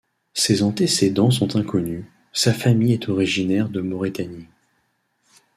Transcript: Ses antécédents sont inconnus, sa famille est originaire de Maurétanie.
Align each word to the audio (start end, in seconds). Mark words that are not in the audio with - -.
Ses 0.33 0.63
antécédents 0.63 1.29
sont 1.29 1.55
inconnus, 1.57 2.05
sa 2.33 2.55
famille 2.55 2.93
est 2.93 3.07
originaire 3.07 3.69
de 3.69 3.81
Maurétanie. 3.81 4.47